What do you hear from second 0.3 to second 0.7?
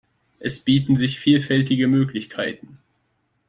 Es